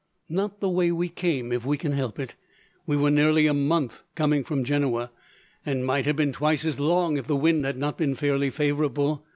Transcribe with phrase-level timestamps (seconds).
[0.29, 2.33] "Not the way we came, if we can help it.
[2.87, 5.11] We were nearly a month coming from Genoa,
[5.63, 9.23] and might have been twice as long, if the wind had not been fairly favourable.